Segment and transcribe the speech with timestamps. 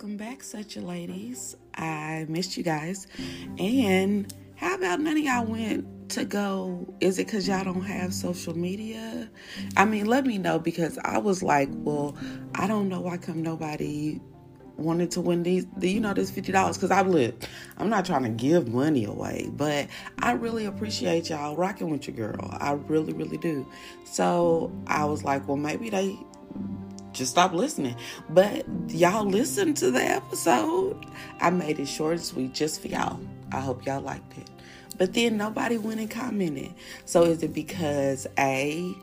[0.00, 1.54] welcome back, such a ladies.
[1.74, 3.06] I missed you guys.
[3.58, 6.94] And how about none of y'all went to go?
[7.00, 9.28] Is it because y'all don't have social media?
[9.76, 12.16] I mean, let me know because I was like, well,
[12.54, 14.18] I don't know why come nobody
[14.78, 17.34] wanted to win these, the, you know, this fifty dollars because I'm look,
[17.76, 19.88] I'm not trying to give money away, but
[20.20, 22.48] I really appreciate y'all rocking with your girl.
[22.58, 23.70] I really, really do.
[24.04, 26.18] So I was like, well, maybe they
[27.12, 27.96] just stop listening.
[28.28, 31.04] But y'all listen to the episode.
[31.40, 33.20] I made it short and sweet just for y'all.
[33.52, 34.48] I hope y'all liked it.
[34.98, 36.74] But then nobody went and commented.
[37.06, 38.94] So is it because A,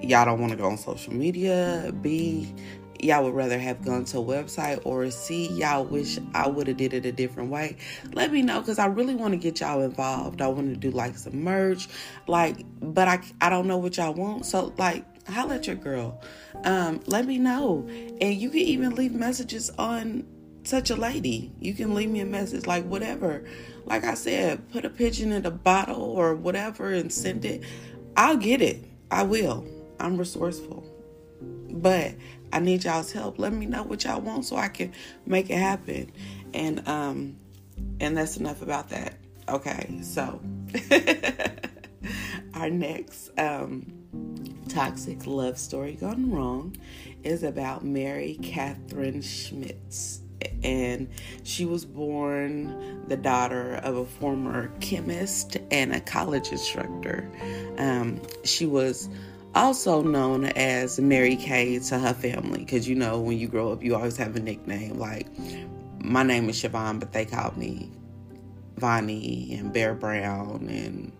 [0.00, 1.92] y'all don't want to go on social media?
[2.02, 2.54] B,
[3.00, 6.76] y'all would rather have gone to a website or C, y'all wish I would have
[6.76, 7.76] did it a different way.
[8.12, 10.40] Let me know because I really want to get y'all involved.
[10.40, 11.88] I want to do like some merch,
[12.26, 14.46] like, but I I don't know what y'all want.
[14.46, 16.20] So like holla at your girl.
[16.64, 17.86] Um, let me know.
[18.20, 20.26] And you can even leave messages on
[20.64, 21.52] such a lady.
[21.60, 23.44] You can leave me a message like whatever.
[23.84, 27.62] Like I said, put a pigeon in a bottle or whatever and send it.
[28.16, 28.84] I'll get it.
[29.10, 29.66] I will.
[30.00, 30.84] I'm resourceful.
[31.70, 32.14] But
[32.52, 33.38] I need y'all's help.
[33.38, 34.92] Let me know what y'all want so I can
[35.26, 36.12] make it happen.
[36.52, 37.36] And um
[38.00, 39.16] and that's enough about that.
[39.48, 40.40] Okay, so
[42.54, 43.92] our next um
[44.74, 46.76] toxic love story gone wrong
[47.22, 50.20] is about Mary Catherine Schmitz.
[50.64, 51.08] And
[51.44, 57.30] she was born the daughter of a former chemist and a college instructor.
[57.78, 59.08] Um, she was
[59.54, 63.82] also known as Mary Kay to her family because you know, when you grow up,
[63.82, 64.98] you always have a nickname.
[64.98, 65.28] Like,
[66.00, 67.90] my name is Siobhan, but they called me
[68.76, 71.12] Vonnie and Bear Brown and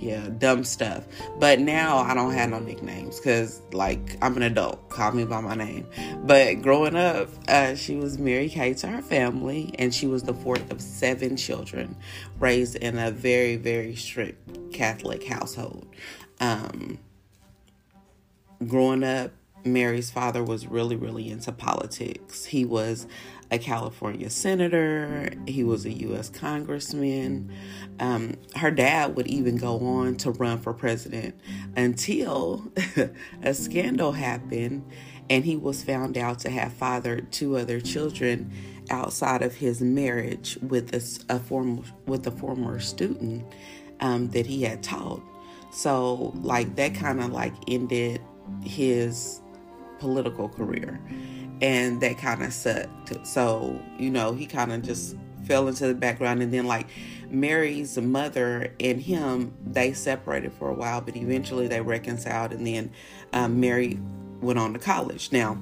[0.00, 1.04] yeah, dumb stuff.
[1.38, 4.88] But now I don't have no nicknames because, like, I'm an adult.
[4.88, 5.86] Call me by my name.
[6.24, 10.34] But growing up, uh, she was Mary Kay to her family, and she was the
[10.34, 11.96] fourth of seven children
[12.38, 15.86] raised in a very, very strict Catholic household.
[16.40, 16.98] Um,
[18.66, 19.32] growing up,
[19.64, 22.46] Mary's father was really, really into politics.
[22.46, 23.06] He was
[23.50, 26.30] a California senator, he was a U.S.
[26.30, 27.50] congressman.
[27.98, 31.34] Um, her dad would even go on to run for president
[31.76, 32.72] until
[33.42, 34.84] a scandal happened
[35.30, 38.50] and he was found out to have fathered two other children
[38.90, 43.44] outside of his marriage with a, a former with a former student
[44.00, 45.22] um, that he had taught.
[45.72, 48.20] So like that kind of like ended
[48.64, 49.40] his
[50.00, 51.00] political career
[51.60, 53.26] and that kind of sucked.
[53.26, 56.42] So, you know, he kind of just fell into the background.
[56.42, 56.88] And then, like,
[57.28, 62.52] Mary's mother and him, they separated for a while, but eventually they reconciled.
[62.52, 62.90] And then
[63.32, 63.98] um, Mary
[64.40, 65.30] went on to college.
[65.32, 65.58] Now,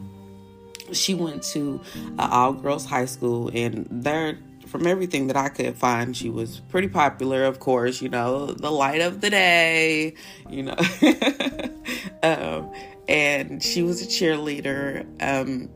[0.93, 1.81] she went to
[2.19, 6.61] uh, all girls high school, and there, from everything that I could find, she was
[6.69, 10.15] pretty popular, of course, you know, the light of the day,
[10.49, 10.77] you know.
[12.23, 12.73] um,
[13.09, 15.07] and she was a cheerleader.
[15.23, 15.71] Um,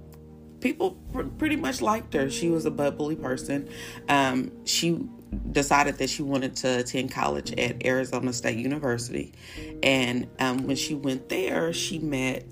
[0.60, 2.30] people pr- pretty much liked her.
[2.30, 3.68] She was a bubbly person.
[4.08, 5.00] Um, she
[5.50, 9.32] decided that she wanted to attend college at Arizona State University.
[9.82, 12.44] And um, when she went there, she met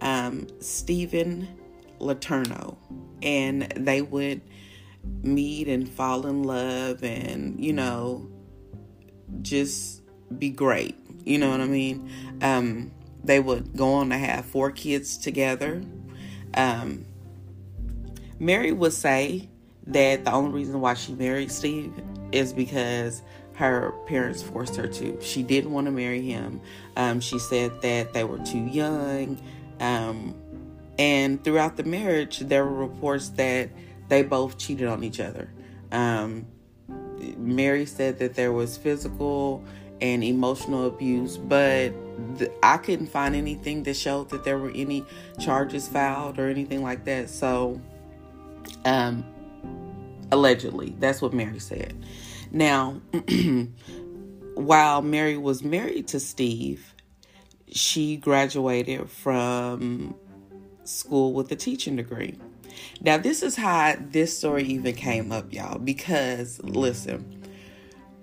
[0.00, 1.48] um, Stephen
[1.98, 2.76] Letourneau.
[3.22, 4.40] And they would
[5.22, 8.30] meet and fall in love and, you know,
[9.42, 10.02] just
[10.38, 10.96] be great.
[11.24, 12.10] You know what I mean?
[12.40, 12.92] Um,
[13.24, 15.82] they would go on to have four kids together.
[16.54, 17.04] Um,
[18.38, 19.48] Mary would say
[19.86, 21.92] that the only reason why she married Steve
[22.32, 23.22] is because
[23.54, 25.20] her parents forced her to.
[25.20, 26.60] She didn't want to marry him.
[26.96, 29.38] Um, she said that they were too young.
[29.80, 30.34] Um,
[30.98, 33.70] and throughout the marriage, there were reports that
[34.08, 35.52] they both cheated on each other.
[35.92, 36.46] Um,
[37.36, 39.64] Mary said that there was physical
[40.00, 41.92] and emotional abuse, but
[42.38, 45.04] th- I couldn't find anything that showed that there were any
[45.38, 47.30] charges filed or anything like that.
[47.30, 47.80] So
[48.84, 49.24] um,
[50.32, 51.94] allegedly, that's what Mary said.
[52.50, 53.00] Now,
[54.54, 56.94] while Mary was married to Steve,
[57.68, 60.14] she graduated from
[60.84, 62.36] school with a teaching degree.
[63.00, 67.39] Now, this is how this story even came up, y'all, because listen,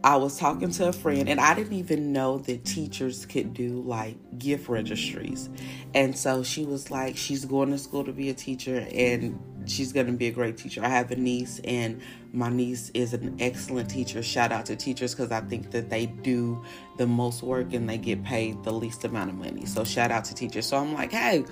[0.03, 3.81] I was talking to a friend and I didn't even know that teachers could do
[3.81, 5.49] like gift registries.
[5.93, 9.91] And so she was like, she's going to school to be a teacher and she's
[9.91, 10.83] going to be a great teacher.
[10.83, 12.01] I have a niece and
[12.33, 14.21] my niece is an excellent teacher.
[14.21, 16.63] Shout out to teachers because I think that they do
[16.97, 19.65] the most work and they get paid the least amount of money.
[19.65, 20.65] So shout out to teachers.
[20.65, 21.45] So I'm like, hey,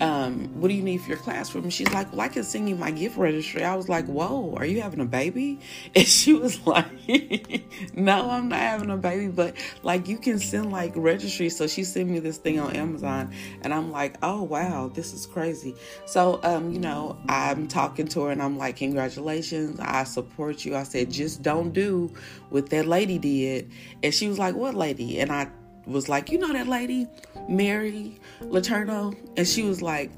[0.00, 1.68] um, what do you need for your classroom?
[1.70, 3.64] She's like, well, I can send you my gift registry.
[3.64, 5.60] I was like, whoa, are you having a baby?
[5.96, 6.86] And she was like,
[7.94, 11.48] no, I'm not having a baby, but like you can send like registry.
[11.48, 13.32] So she sent me this thing on Amazon
[13.62, 15.76] and I'm like, oh wow, this is crazy.
[16.06, 20.76] So um, you know, I'm talking to her and I'm like, congratulations, I support you.
[20.76, 22.12] I said, just don't do
[22.50, 23.70] what that lady did.
[24.02, 25.20] And she was like, what lady?
[25.20, 25.48] And I
[25.86, 27.06] was like, you know that lady,
[27.48, 29.16] Mary Letourneau?
[29.36, 30.10] And she was like,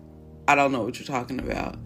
[0.47, 1.77] I don't know what you're talking about.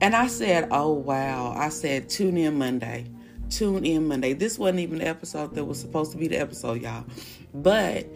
[0.00, 1.52] And I said, oh wow.
[1.56, 3.06] I said, tune in Monday.
[3.50, 4.32] Tune in Monday.
[4.32, 7.04] This wasn't even the episode that was supposed to be the episode, y'all.
[7.54, 8.06] But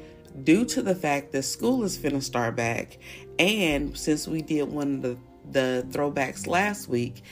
[0.45, 2.99] due to the fact that school is finna start back,
[3.39, 5.19] and since we did one of the,
[5.51, 7.23] the throwbacks last week,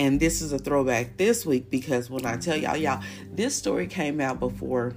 [0.00, 3.02] and this is a throwback this week because when I tell y'all, y'all,
[3.32, 4.94] this story came out before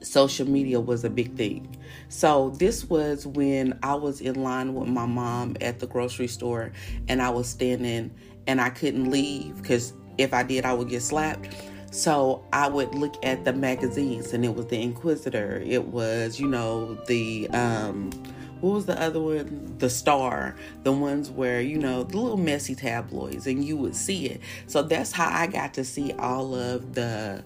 [0.00, 1.76] social media was a big thing.
[2.08, 6.72] So this was when I was in line with my mom at the grocery store
[7.08, 8.10] and I was standing
[8.46, 11.54] and I couldn't leave because if I did, I would get slapped.
[11.90, 15.60] So I would look at the magazines, and it was the Inquisitor.
[15.66, 18.10] It was, you know, the um,
[18.60, 19.76] what was the other one?
[19.78, 20.56] The Star.
[20.82, 24.40] The ones where you know the little messy tabloids, and you would see it.
[24.66, 27.42] So that's how I got to see all of the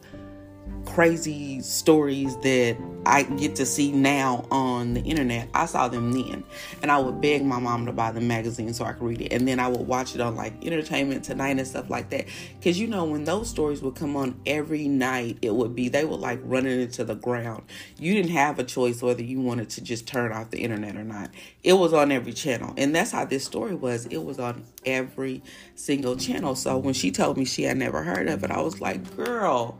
[0.86, 2.76] crazy stories that
[3.06, 5.48] I get to see now on the internet.
[5.52, 6.44] I saw them then.
[6.82, 9.32] And I would beg my mom to buy the magazine so I could read it.
[9.32, 12.26] And then I would watch it on like Entertainment Tonight and stuff like that.
[12.58, 16.04] Because you know, when those stories would come on every night, it would be, they
[16.04, 17.64] would like running into the ground.
[17.98, 21.04] You didn't have a choice whether you wanted to just turn off the internet or
[21.04, 21.30] not.
[21.62, 22.72] It was on every channel.
[22.76, 24.06] And that's how this story was.
[24.06, 25.42] It was on every
[25.74, 26.54] single channel.
[26.54, 29.78] So when she told me she had never heard of it, I was like, girl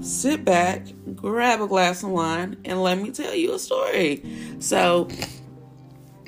[0.00, 4.22] sit back, grab a glass of wine, and let me tell you a story.
[4.58, 5.08] So,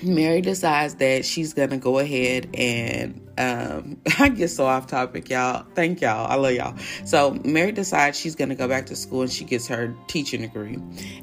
[0.03, 5.67] Mary decides that she's gonna go ahead and um, I get so off topic, y'all.
[5.75, 6.31] Thank y'all.
[6.31, 6.77] I love y'all.
[7.05, 10.79] So Mary decides she's gonna go back to school and she gets her teaching degree,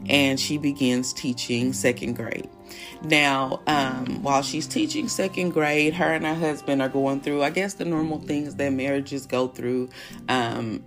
[0.08, 2.50] and she begins teaching second grade.
[3.04, 7.50] Now, um, while she's teaching second grade, her and her husband are going through, I
[7.50, 9.90] guess, the normal things that marriages go through.
[10.30, 10.84] Um,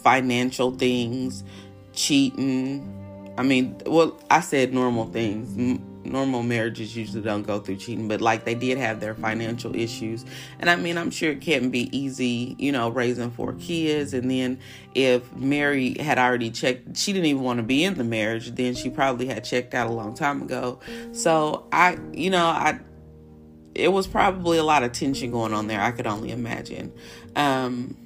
[0.00, 1.44] financial things,
[1.92, 2.96] cheating.
[3.38, 5.78] I mean, well, I said normal things.
[6.04, 10.24] Normal marriages usually don't go through cheating, but like they did have their financial issues.
[10.58, 14.14] And I mean, I'm sure it can't be easy, you know, raising four kids.
[14.14, 14.58] And then
[14.94, 18.74] if Mary had already checked, she didn't even want to be in the marriage, then
[18.74, 20.80] she probably had checked out a long time ago.
[21.12, 22.80] So I, you know, I,
[23.74, 25.80] it was probably a lot of tension going on there.
[25.80, 26.92] I could only imagine.
[27.36, 27.96] Um,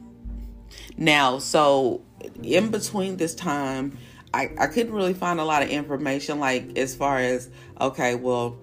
[0.96, 2.02] now, so
[2.43, 3.99] in between this time,
[4.32, 7.50] I, I couldn't really find a lot of information, like as far as,
[7.81, 8.56] okay, well,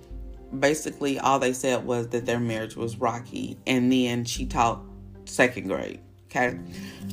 [0.58, 3.58] basically all they said was that their marriage was rocky.
[3.66, 4.82] And then she taught
[5.26, 6.02] second grade.
[6.26, 6.58] Okay.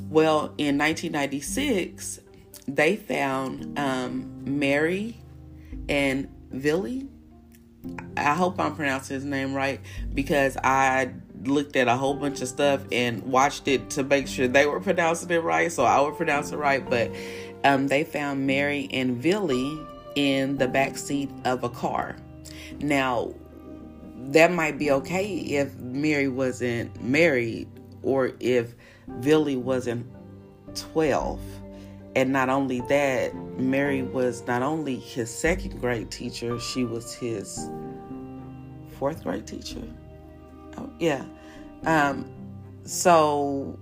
[0.09, 2.21] Well, in 1996,
[2.67, 5.21] they found um, Mary
[5.89, 7.09] and Vili.
[8.17, 9.81] I hope I'm pronouncing his name right
[10.13, 11.13] because I
[11.45, 14.81] looked at a whole bunch of stuff and watched it to make sure they were
[14.81, 16.89] pronouncing it right, so I would pronounce it right.
[16.89, 17.11] But
[17.65, 19.79] um, they found Mary and Vili
[20.15, 22.17] in the back seat of a car.
[22.81, 23.35] Now,
[24.31, 27.69] that might be okay if Mary wasn't married
[28.03, 28.75] or if
[29.07, 30.07] Vili wasn't
[30.75, 31.41] 12.
[32.17, 37.69] And not only that, Mary was not only his second grade teacher, she was his
[38.99, 39.83] fourth grade teacher.
[40.99, 41.25] Yeah.
[41.85, 42.31] Um,
[42.85, 43.79] so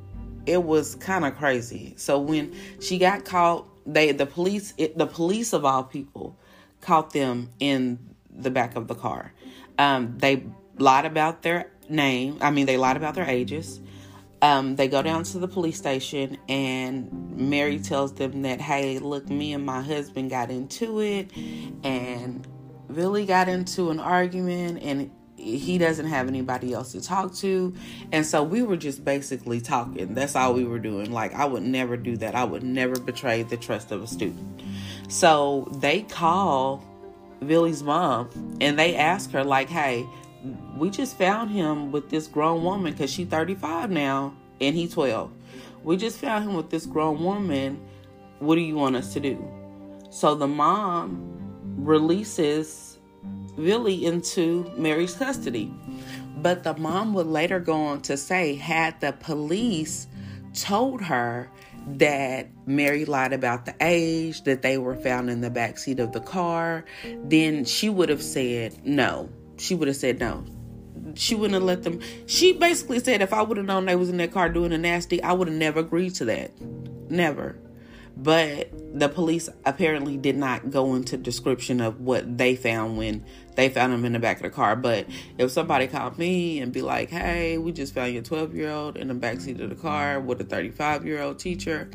[0.47, 1.95] it was kind of crazy.
[1.97, 6.37] So when she got caught, they the police it, the police of all people
[6.81, 7.99] caught them in
[8.31, 9.33] the back of the car.
[9.79, 10.45] Um, they
[10.79, 12.39] lied about their name.
[12.41, 13.81] I mean, they lied about their ages.
[14.43, 19.29] Um, they go down to the police station, and Mary tells them that, hey, look,
[19.31, 21.31] me and my husband got into it,
[21.83, 22.47] and
[22.89, 27.75] really got into an argument, and he doesn't have anybody else to talk to.
[28.13, 30.15] And so we were just basically talking.
[30.15, 31.13] That's all we were doing.
[31.13, 32.35] Like, I would never do that.
[32.35, 34.63] I would never betray the trust of a student.
[35.09, 36.83] So they call
[37.45, 40.07] Billy's mom and they ask her, like, hey,
[40.77, 45.31] we just found him with this grown woman because she's 35 now and he's 12.
[45.85, 47.81] We just found him with this grown woman.
[48.39, 49.45] What do you want us to do?
[50.11, 51.33] So the mom
[51.77, 52.86] releases
[53.57, 55.73] Vili into Mary's custody.
[56.37, 60.07] But the mom would later go on to say, had the police
[60.55, 61.51] told her
[61.89, 66.13] that Mary lied about the age, that they were found in the back seat of
[66.13, 66.85] the car,
[67.25, 69.29] then she would have said no.
[69.57, 70.45] She would have said no.
[71.15, 72.01] She wouldn't have let them.
[72.27, 74.79] She basically said, if I would have known they was in that car doing a
[74.79, 76.51] nasty, I would have never agreed to that.
[77.09, 77.57] Never.
[78.17, 83.25] But the police apparently did not go into description of what they found when
[83.57, 84.75] they found him in the back of the car.
[84.75, 85.07] But
[85.37, 88.97] if somebody called me and be like, "Hey, we just found your 12 year old
[88.97, 91.91] in the back seat of the car with a 35 year old teacher,"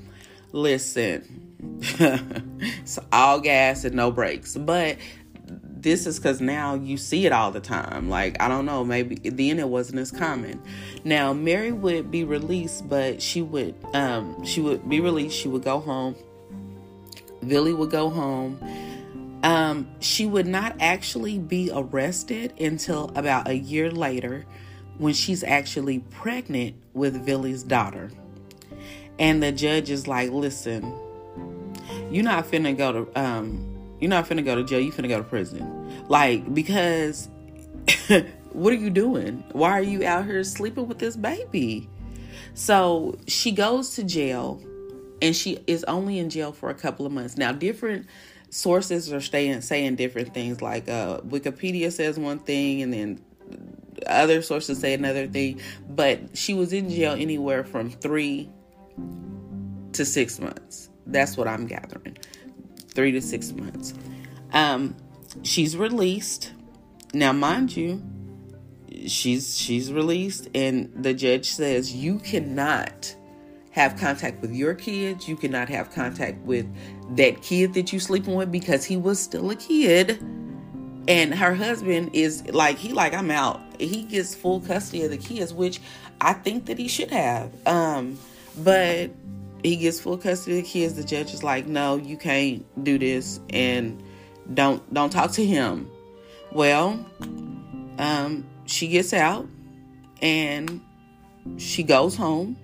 [0.51, 1.51] listen,
[1.81, 4.55] it's all gas and no brakes.
[4.55, 4.97] But
[5.81, 8.09] this is because now you see it all the time.
[8.09, 10.61] Like, I don't know, maybe then it wasn't as common.
[11.03, 15.63] Now, Mary would be released, but she would um she would be released, she would
[15.63, 16.15] go home.
[17.47, 18.59] Billy would go home.
[19.43, 24.45] Um, she would not actually be arrested until about a year later
[24.99, 28.11] when she's actually pregnant with Billy's daughter.
[29.17, 30.93] And the judge is like, listen,
[32.11, 33.70] you're not finna go to um
[34.01, 36.07] you're not finna go to jail, you finna go to prison.
[36.09, 37.29] Like, because
[38.51, 39.43] what are you doing?
[39.51, 41.87] Why are you out here sleeping with this baby?
[42.55, 44.61] So she goes to jail
[45.21, 47.37] and she is only in jail for a couple of months.
[47.37, 48.07] Now, different
[48.49, 50.63] sources are staying, saying different things.
[50.63, 53.21] Like uh, Wikipedia says one thing, and then
[54.07, 55.61] other sources say another thing.
[55.87, 58.49] But she was in jail anywhere from three
[59.93, 60.89] to six months.
[61.05, 62.17] That's what I'm gathering
[62.93, 63.93] three to six months.
[64.53, 64.95] Um,
[65.43, 66.51] she's released.
[67.13, 68.01] Now, mind you,
[69.07, 73.15] she's she's released, and the judge says you cannot
[73.71, 75.27] have contact with your kids.
[75.27, 76.67] You cannot have contact with
[77.15, 80.21] that kid that you sleeping with because he was still a kid.
[81.07, 83.61] And her husband is like he like I'm out.
[83.79, 85.81] He gets full custody of the kids, which
[86.19, 87.51] I think that he should have.
[87.65, 88.19] Um,
[88.57, 89.09] but
[89.63, 90.95] he gets full custody of the kids.
[90.95, 94.01] The judge is like, no, you can't do this, and
[94.53, 95.89] don't don't talk to him.
[96.51, 97.05] Well,
[97.97, 99.47] um, she gets out
[100.21, 100.81] and
[101.57, 102.57] she goes home.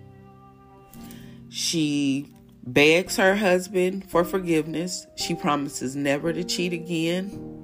[1.50, 2.28] She
[2.66, 5.08] begs her husband for forgiveness.
[5.16, 7.57] She promises never to cheat again.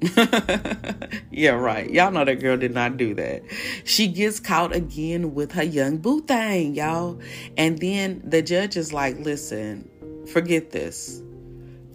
[1.30, 1.90] yeah, right.
[1.90, 3.42] Y'all know that girl did not do that.
[3.84, 7.20] She gets caught again with her young boo thing, y'all.
[7.56, 9.88] And then the judge is like, listen,
[10.32, 11.20] forget this.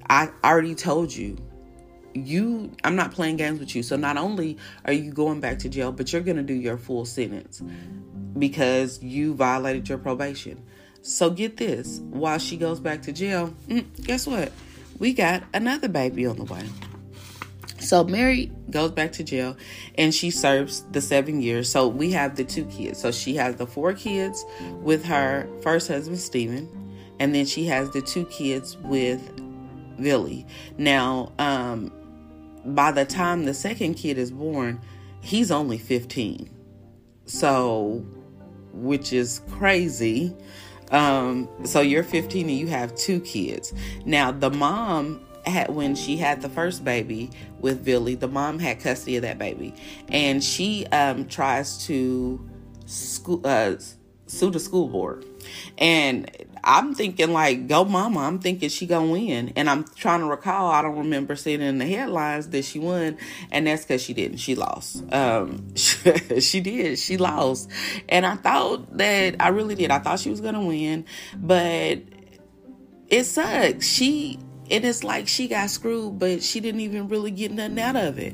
[0.10, 1.38] I already told you.
[2.15, 3.81] You I'm not playing games with you.
[3.81, 7.05] So not only are you going back to jail, but you're gonna do your full
[7.05, 7.63] sentence
[8.38, 10.63] because you violated your probation.
[11.01, 14.51] So get this, while she goes back to jail, mm, guess what?
[15.00, 16.63] We got another baby on the way.
[17.93, 19.55] So Mary goes back to jail
[20.00, 21.69] and she serves the seven years.
[21.69, 23.00] So we have the two kids.
[23.00, 24.43] So she has the four kids
[24.81, 26.67] with her first husband, Stephen,
[27.19, 29.21] and then she has the two kids with
[30.01, 30.43] Billy.
[30.79, 31.93] Now, um,
[32.65, 34.81] by the time the second kid is born,
[35.21, 36.50] he's only 15.
[37.27, 38.03] So,
[38.71, 40.35] which is crazy.
[40.89, 43.71] Um, so you're 15 and you have two kids.
[44.03, 47.29] Now, the mom had when she had the first baby
[47.63, 49.74] with Billy, the mom had custody of that baby,
[50.10, 52.48] and she um, tries to
[52.86, 53.75] school, uh,
[54.27, 55.25] sue the school board.
[55.77, 56.29] And
[56.63, 58.22] I'm thinking like, go mama.
[58.22, 59.53] I'm thinking she gonna win.
[59.55, 63.17] And I'm trying to recall, I don't remember seeing in the headlines that she won.
[63.51, 64.38] And that's because she didn't.
[64.38, 65.03] She lost.
[65.13, 67.00] Um, she did.
[67.00, 67.70] She lost.
[68.08, 69.91] And I thought that, I really did.
[69.91, 71.05] I thought she was gonna win.
[71.36, 72.00] But
[73.10, 73.88] it sucks.
[73.88, 74.39] She
[74.74, 78.18] and it's like she got screwed, but she didn't even really get nothing out of
[78.18, 78.34] it.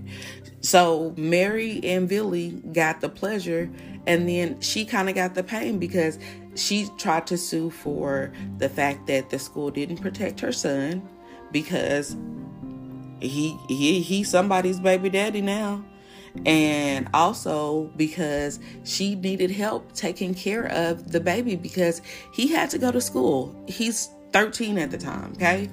[0.61, 3.69] So Mary and Billy got the pleasure,
[4.07, 6.17] and then she kind of got the pain because
[6.55, 11.07] she tried to sue for the fact that the school didn't protect her son
[11.51, 12.15] because
[13.19, 15.83] he he he's somebody's baby daddy now.
[16.45, 22.01] And also because she needed help taking care of the baby because
[22.33, 23.53] he had to go to school.
[23.67, 25.69] He's 13 at the time okay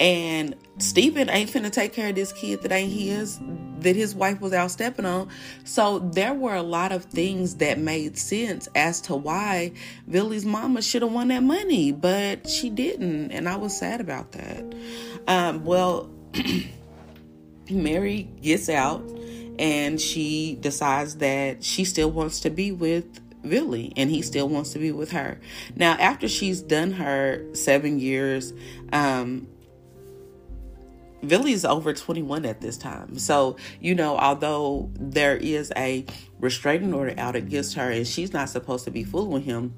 [0.00, 3.40] and Stephen ain't finna take care of this kid that ain't his,
[3.80, 5.28] that his wife was out stepping on.
[5.64, 9.72] So there were a lot of things that made sense as to why
[10.08, 13.32] Billy's mama should have won that money, but she didn't.
[13.32, 14.74] And I was sad about that.
[15.26, 16.10] Um, well,
[17.70, 19.02] Mary gets out
[19.58, 24.72] and she decides that she still wants to be with Billy and he still wants
[24.72, 25.40] to be with her.
[25.74, 28.52] Now, after she's done her seven years,
[28.92, 29.48] um,
[31.26, 33.18] Billy's over 21 at this time.
[33.18, 36.04] So, you know, although there is a
[36.38, 39.74] restraining order out against her and she's not supposed to be fooling him,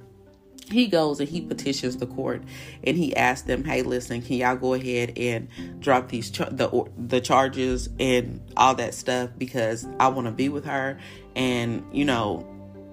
[0.70, 2.42] he goes and he petitions the court
[2.84, 5.48] and he asks them hey listen can y'all go ahead and
[5.80, 10.48] drop these char- the the charges and all that stuff because i want to be
[10.48, 10.96] with her
[11.34, 12.46] and you know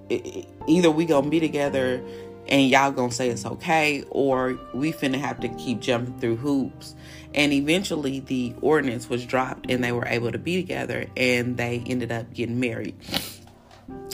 [0.09, 2.01] it, either we gonna be together
[2.49, 6.95] and y'all gonna say it's okay or we finna have to keep jumping through hoops
[7.33, 11.83] and eventually the ordinance was dropped and they were able to be together and they
[11.85, 12.95] ended up getting married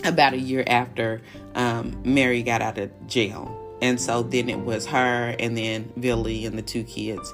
[0.04, 1.22] about a year after
[1.56, 3.60] um, Mary got out of jail.
[3.82, 7.34] And so then it was her and then Billy and the two kids.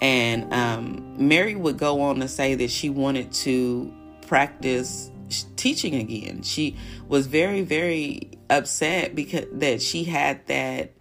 [0.00, 3.92] And um, Mary would go on to say that she wanted to
[4.26, 5.10] practice
[5.56, 6.42] teaching again.
[6.42, 6.76] She
[7.08, 10.92] was very, very upset because that she had that.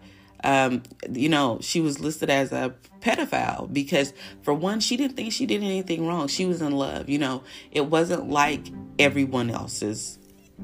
[0.46, 5.32] Um, you know, she was listed as a pedophile because, for one, she didn't think
[5.32, 6.28] she did anything wrong.
[6.28, 7.08] She was in love.
[7.08, 8.66] You know, it wasn't like
[9.00, 10.20] everyone else's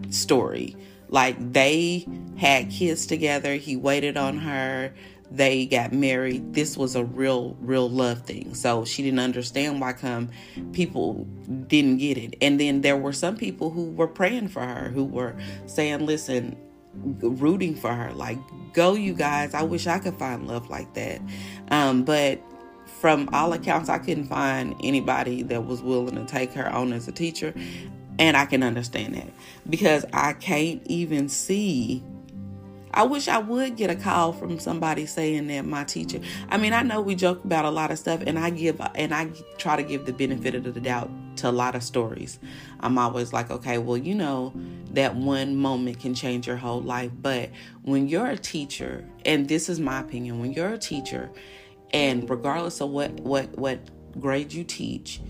[0.10, 0.76] story.
[1.08, 2.06] Like they
[2.38, 4.94] had kids together, he waited on her,
[5.32, 6.54] they got married.
[6.54, 8.56] This was a real, real love thing.
[8.56, 10.30] So she didn't understand why come
[10.74, 11.26] people
[11.68, 12.36] didn't get it.
[12.42, 16.58] And then there were some people who were praying for her, who were saying, listen,
[16.94, 18.38] rooting for her, like,
[18.74, 19.54] go, you guys.
[19.54, 21.22] I wish I could find love like that.
[21.70, 22.42] Um, but
[23.00, 27.08] from all accounts, I couldn't find anybody that was willing to take her on as
[27.08, 27.54] a teacher.
[28.18, 29.30] And I can understand that
[29.70, 32.04] because I can't even see.
[32.94, 36.20] I wish I would get a call from somebody saying that my teacher.
[36.50, 39.14] I mean, I know we joke about a lot of stuff, and I give and
[39.14, 42.40] I try to give the benefit of the doubt to a lot of stories.
[42.80, 44.54] I'm always like, okay, well, you know,
[44.92, 47.12] that one moment can change your whole life.
[47.22, 47.50] But
[47.84, 51.30] when you're a teacher, and this is my opinion, when you're a teacher,
[51.92, 53.80] and regardless of what what what
[54.20, 55.22] grade you teach,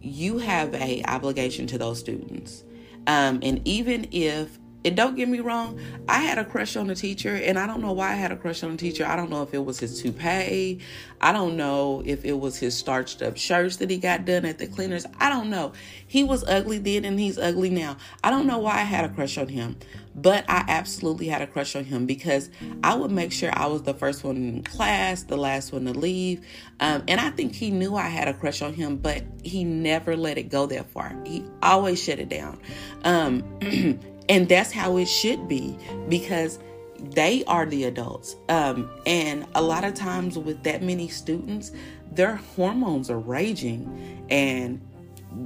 [0.00, 2.64] you have a obligation to those students.
[3.06, 6.94] Um, and even if and don't get me wrong, I had a crush on the
[6.94, 9.04] teacher, and I don't know why I had a crush on the teacher.
[9.04, 10.78] I don't know if it was his toupee.
[11.20, 14.58] I don't know if it was his starched up shirts that he got done at
[14.58, 15.04] the cleaners.
[15.18, 15.72] I don't know.
[16.06, 17.96] He was ugly then, and he's ugly now.
[18.22, 19.76] I don't know why I had a crush on him,
[20.14, 22.48] but I absolutely had a crush on him because
[22.84, 25.92] I would make sure I was the first one in class, the last one to
[25.92, 26.46] leave.
[26.78, 30.16] Um, and I think he knew I had a crush on him, but he never
[30.16, 31.16] let it go that far.
[31.26, 32.60] He always shut it down.
[33.02, 33.42] Um,
[34.28, 36.58] And that's how it should be because
[36.98, 38.36] they are the adults.
[38.48, 41.72] Um, and a lot of times with that many students,
[42.12, 44.80] their hormones are raging, and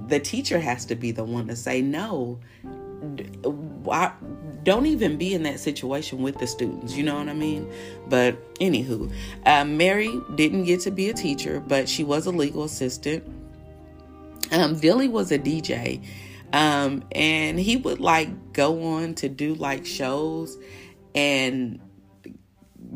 [0.09, 2.39] the teacher has to be the one to say, No,
[3.83, 4.13] why,
[4.63, 6.97] don't even be in that situation with the students.
[6.97, 7.71] You know what I mean?
[8.09, 9.13] But anywho,
[9.45, 13.25] uh, Mary didn't get to be a teacher, but she was a legal assistant.
[14.53, 16.05] Um, Billy was a DJ
[16.53, 20.59] um, and he would like go on to do like shows
[21.15, 21.81] and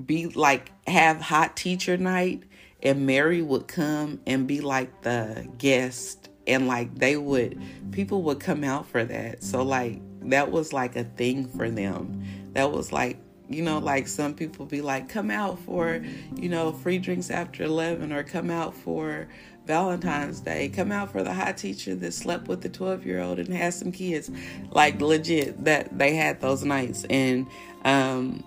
[0.04, 2.42] be like have hot teacher night
[2.82, 7.60] and Mary would come and be like the guest and like they would
[7.92, 9.42] people would come out for that.
[9.42, 12.22] So like that was like a thing for them.
[12.52, 16.02] That was like you know, like some people be like, come out for,
[16.34, 19.28] you know, free drinks after 11 or come out for
[19.66, 20.68] Valentine's Day.
[20.68, 23.78] Come out for the hot teacher that slept with the 12 year old and has
[23.78, 24.30] some kids.
[24.70, 27.04] Like legit, that they had those nights.
[27.10, 27.46] And
[27.84, 28.44] um,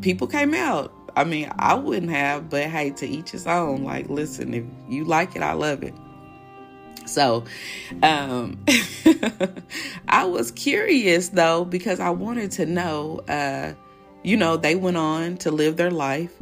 [0.00, 0.92] people came out.
[1.16, 3.84] I mean, I wouldn't have, but hey, to each his own.
[3.84, 5.94] Like, listen, if you like it, I love it.
[7.06, 7.44] So,
[8.02, 8.64] um,
[10.08, 13.74] I was curious though, because I wanted to know, uh,
[14.22, 16.32] you know, they went on to live their life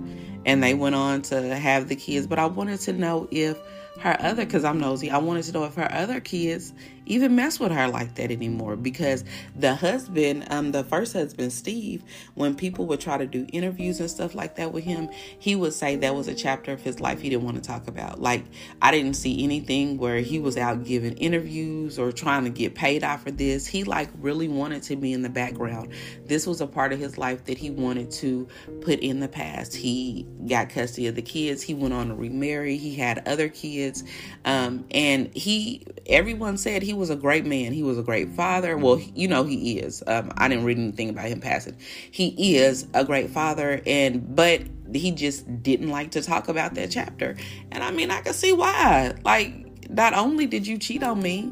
[0.46, 3.58] and they went on to have the kids, but I wanted to know if
[4.02, 5.10] her other because I'm nosy.
[5.10, 6.72] I wanted to know if her other kids
[7.06, 9.24] even mess with her like that anymore because
[9.56, 12.02] the husband, um, the first husband, Steve,
[12.34, 15.72] when people would try to do interviews and stuff like that with him, he would
[15.72, 18.20] say that was a chapter of his life he didn't want to talk about.
[18.20, 18.44] Like,
[18.80, 23.04] I didn't see anything where he was out giving interviews or trying to get paid
[23.04, 23.66] off for this.
[23.66, 25.92] He like really wanted to be in the background.
[26.26, 28.48] This was a part of his life that he wanted to
[28.80, 29.74] put in the past.
[29.74, 31.62] He got custody of the kids.
[31.62, 32.76] He went on to remarry.
[32.76, 34.04] He had other kids.
[34.44, 37.72] Um, and he, everyone said he he was a great man.
[37.72, 38.76] He was a great father.
[38.76, 40.02] Well, you know he is.
[40.06, 41.74] Um, I didn't read anything about him passing.
[42.10, 44.60] He is a great father, and but
[44.92, 47.34] he just didn't like to talk about that chapter.
[47.70, 49.14] And I mean, I can see why.
[49.24, 51.50] Like, not only did you cheat on me,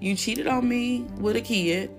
[0.00, 1.92] you cheated on me with a kid.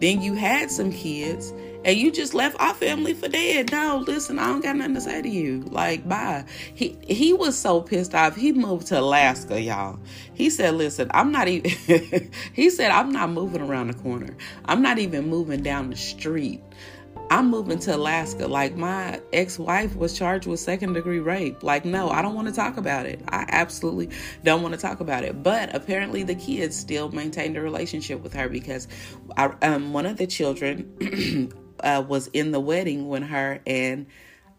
[0.00, 1.52] Then you had some kids
[1.84, 3.72] and you just left our family for dead.
[3.72, 5.60] No, listen, I don't got nothing to say to you.
[5.62, 6.44] Like, bye.
[6.74, 8.36] He he was so pissed off.
[8.36, 9.98] He moved to Alaska, y'all.
[10.34, 14.36] He said, listen, I'm not even he said, I'm not moving around the corner.
[14.64, 16.62] I'm not even moving down the street.
[17.30, 18.46] I'm moving to Alaska.
[18.46, 21.62] Like my ex-wife was charged with second degree rape.
[21.62, 23.22] Like no, I don't want to talk about it.
[23.28, 24.10] I absolutely
[24.44, 25.42] don't want to talk about it.
[25.42, 28.86] But apparently the kids still maintained a relationship with her because
[29.36, 31.50] I, um, one of the children
[31.82, 34.06] uh, was in the wedding when her and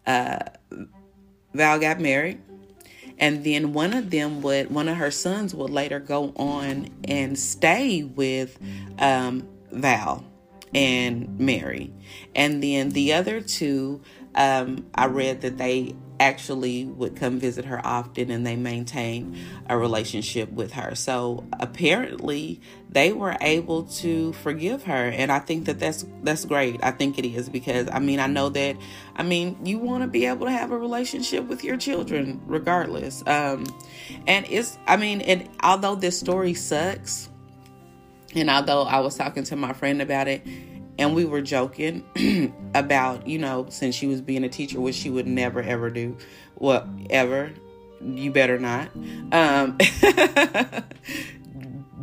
[0.06, 0.38] uh,
[1.52, 2.40] Val got married.
[3.18, 7.38] And then one of them would, one of her sons would later go on and
[7.38, 8.58] stay with
[8.98, 10.24] um, Val
[10.74, 11.92] and Mary.
[12.34, 14.02] And then the other two,
[14.34, 19.36] um, I read that they actually would come visit her often and they maintained
[19.68, 20.94] a relationship with her.
[20.94, 26.78] So apparently they were able to forgive her and I think that that's that's great.
[26.82, 28.76] I think it is because I mean I know that
[29.16, 33.22] I mean you want to be able to have a relationship with your children regardless.
[33.26, 33.66] Um
[34.26, 37.28] and it's I mean and although this story sucks
[38.34, 40.42] and although I was talking to my friend about it,
[40.98, 42.04] and we were joking
[42.74, 46.16] about, you know, since she was being a teacher, which she would never ever do,
[46.56, 47.52] whatever.
[48.00, 48.90] You better not.
[49.32, 49.78] Um,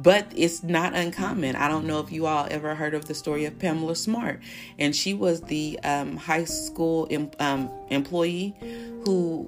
[0.01, 1.55] but it's not uncommon.
[1.55, 4.41] I don't know if you all ever heard of the story of Pamela Smart,
[4.79, 8.55] and she was the um, high school em- um, employee
[9.05, 9.45] who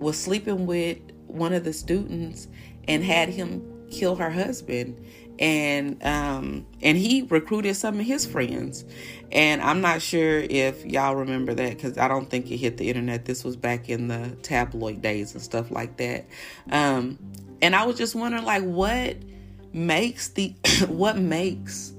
[0.00, 2.48] was sleeping with one of the students
[2.88, 4.98] and had him kill her husband
[5.38, 8.84] and um and he recruited some of his friends.
[9.30, 12.88] And i'm not sure if y'all remember that because i don't think it hit the
[12.88, 13.24] internet.
[13.24, 16.26] This was back in the tabloid days and stuff like that.
[16.70, 17.18] Um
[17.60, 19.16] and i was just wondering like what
[19.72, 20.54] makes the
[20.88, 21.92] what makes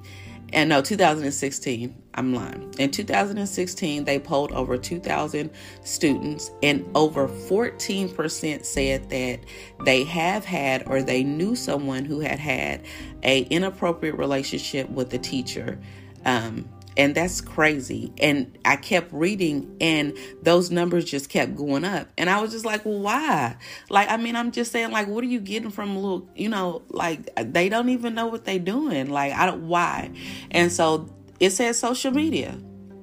[0.52, 2.02] and no, 2016.
[2.16, 2.72] I'm lying.
[2.78, 5.50] In 2016, they polled over 2,000
[5.82, 9.40] students, and over 14% said that
[9.84, 12.82] they have had or they knew someone who had had
[13.24, 15.78] a inappropriate relationship with a teacher.
[16.24, 18.12] Um, and that's crazy.
[18.18, 22.08] And i kept reading and those numbers just kept going up.
[22.16, 23.56] And i was just like well why?
[23.90, 26.82] Like i mean i'm just saying like what are you getting from little you know
[26.88, 29.10] like they don't even know what they're doing.
[29.10, 30.10] Like i don't why?
[30.50, 31.08] And so
[31.40, 32.58] it said social media.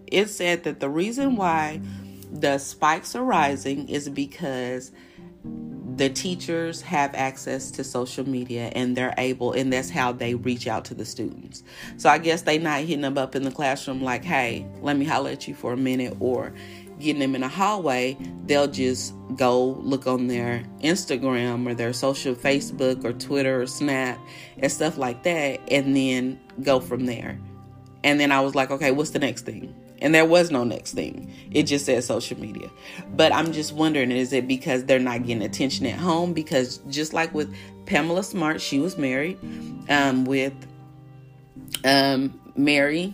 [0.07, 1.81] It said that the reason why
[2.31, 4.91] the spikes are rising is because
[6.01, 10.65] the teachers have access to social media and they're able and that's how they reach
[10.65, 11.61] out to the students.
[11.97, 15.05] So i guess they not hitting them up in the classroom like hey let me
[15.05, 16.55] holler at you for a minute or
[16.99, 22.33] getting them in a hallway they'll just go look on their instagram or their social
[22.33, 24.17] facebook or twitter or snap
[24.57, 27.39] and stuff like that and then go from there.
[28.03, 30.93] And then i was like okay what's the next thing and there was no next
[30.93, 31.31] thing.
[31.51, 32.69] It just said social media.
[33.15, 36.33] But I'm just wondering is it because they're not getting attention at home?
[36.33, 39.37] Because just like with Pamela Smart, she was married
[39.89, 40.53] um, with
[41.85, 43.13] um, Mary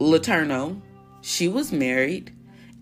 [0.00, 0.80] Letourneau.
[1.20, 2.32] She was married.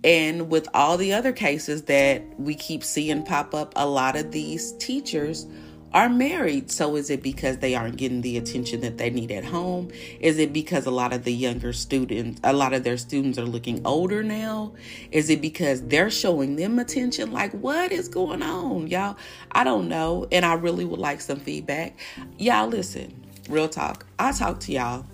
[0.05, 4.33] And with all the other cases that we keep seeing pop up, a lot of
[4.33, 5.47] these teachers
[5.95, 6.71] are married.
[6.71, 9.91] So is it because they aren't getting the attention that they need at home?
[10.21, 13.45] Is it because a lot of the younger students, a lot of their students are
[13.45, 14.75] looking older now?
[15.11, 17.33] Is it because they're showing them attention?
[17.33, 19.17] Like, what is going on, y'all?
[19.53, 20.27] I don't know.
[20.33, 21.99] And I really would like some feedback.
[22.39, 24.07] Y'all, listen, real talk.
[24.19, 25.07] I talk to y'all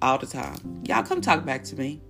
[0.00, 0.82] all the time.
[0.84, 2.00] Y'all come talk back to me.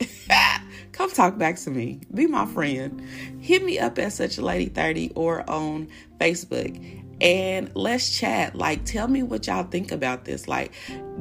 [0.92, 2.00] come talk back to me.
[2.12, 3.00] Be my friend.
[3.40, 5.88] Hit me up at such a lady 30 or on
[6.20, 8.54] Facebook and let's chat.
[8.54, 10.46] Like, tell me what y'all think about this.
[10.46, 10.72] Like,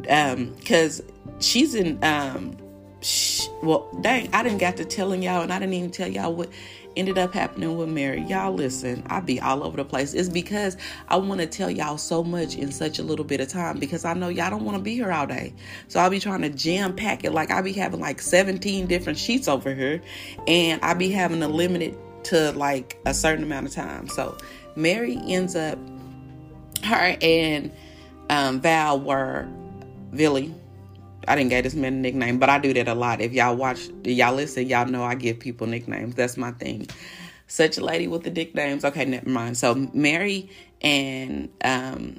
[0.09, 1.01] um, cause
[1.39, 2.57] she's in, um,
[3.63, 6.49] well, dang, I didn't got to telling y'all, and I didn't even tell y'all what
[6.95, 8.21] ended up happening with Mary.
[8.21, 10.13] Y'all listen, I be all over the place.
[10.13, 13.47] It's because I want to tell y'all so much in such a little bit of
[13.47, 15.53] time because I know y'all don't want to be here all day.
[15.87, 19.17] So I'll be trying to jam pack it like I'll be having like 17 different
[19.17, 20.01] sheets over here
[20.47, 24.07] and I'll be having to limit it to like a certain amount of time.
[24.07, 24.37] So
[24.75, 25.77] Mary ends up,
[26.83, 27.71] her and
[28.29, 29.47] um, Val were
[30.13, 30.53] Billy.
[31.27, 33.21] I didn't get this man a nickname, but I do that a lot.
[33.21, 36.15] If y'all watch, y'all listen, y'all know I give people nicknames.
[36.15, 36.87] That's my thing.
[37.47, 38.83] Such a lady with the nicknames.
[38.83, 39.57] Okay, never mind.
[39.57, 40.49] So Mary
[40.81, 42.17] and um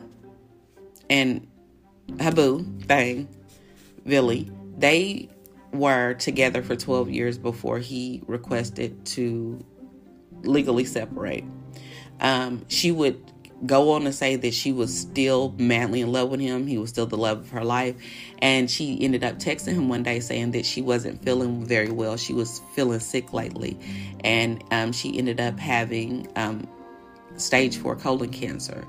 [1.11, 1.47] and
[2.19, 3.29] Habu thing,
[4.07, 5.29] Billy, they
[5.73, 9.63] were together for 12 years before he requested to
[10.43, 11.45] legally separate.
[12.21, 13.21] Um, she would
[13.67, 16.67] go on to say that she was still madly in love with him.
[16.67, 17.97] He was still the love of her life.
[18.41, 22.17] And she ended up texting him one day saying that she wasn't feeling very well.
[22.17, 23.79] She was feeling sick lately.
[24.23, 26.69] And um, she ended up having um,
[27.37, 28.87] stage four colon cancer.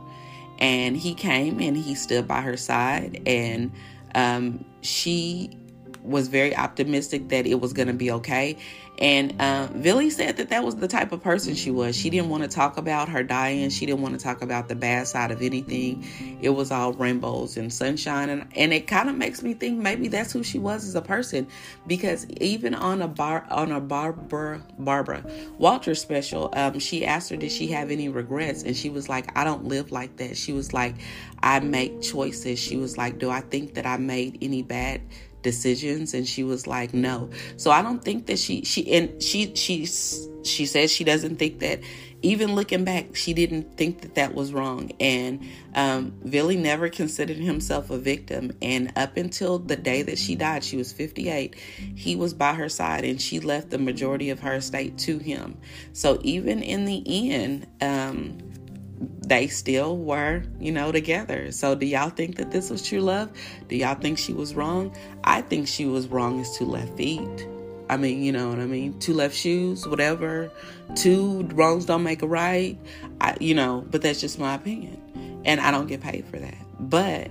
[0.60, 3.22] And he came and he stood by her side.
[3.26, 3.72] And
[4.14, 5.58] um, she
[6.06, 8.58] was very optimistic that it was going to be okay.
[8.98, 11.98] And uh, Billy said that that was the type of person she was.
[11.98, 13.70] She didn't want to talk about her dying.
[13.70, 16.06] She didn't want to talk about the bad side of anything.
[16.42, 18.30] It was all rainbows and sunshine.
[18.30, 21.02] And, and it kind of makes me think maybe that's who she was as a
[21.02, 21.48] person.
[21.88, 25.26] Because even on a bar on a Barbara Barbara
[25.58, 29.38] Walters special, um, she asked her did she have any regrets, and she was like,
[29.38, 30.38] I don't live like that.
[30.38, 30.96] She was like,
[31.44, 32.60] I make choices.
[32.60, 35.02] She was like, Do I think that I made any bad
[35.46, 37.30] decisions and she was like no.
[37.56, 39.86] So i don't think that she she and she she
[40.44, 41.80] she says she doesn't think that
[42.22, 44.92] even looking back she didn't think that that was wrong.
[45.00, 48.52] And um Billy never considered himself a victim.
[48.62, 51.56] And up until the day that she died she was 58
[51.96, 55.58] he was by her side and she left the majority of her estate to him.
[55.94, 58.55] So even in the end um
[59.00, 61.52] they still were, you know, together.
[61.52, 63.32] So, do y'all think that this was true love?
[63.68, 64.96] Do y'all think she was wrong?
[65.24, 67.48] I think she was wrong as two left feet.
[67.90, 68.98] I mean, you know what I mean?
[69.00, 70.52] Two left shoes, whatever.
[70.96, 72.78] Two wrongs don't make a right.
[73.22, 75.02] I, you know, but that's just my opinion.
[75.46, 76.58] And I don't get paid for that.
[76.80, 77.30] But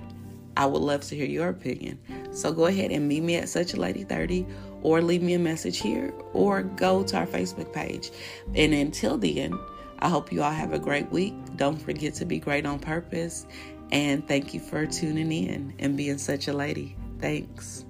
[0.55, 1.99] I would love to hear your opinion.
[2.31, 4.45] So go ahead and meet me at Such a Lady 30
[4.81, 8.11] or leave me a message here or go to our Facebook page.
[8.55, 9.57] And until then,
[9.99, 11.33] I hope you all have a great week.
[11.55, 13.45] Don't forget to be great on purpose.
[13.91, 16.95] And thank you for tuning in and being such a lady.
[17.19, 17.85] Thanks.